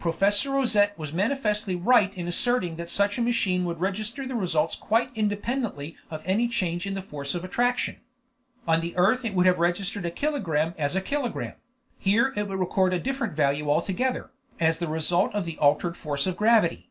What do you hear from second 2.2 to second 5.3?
asserting that such a machine would register results quite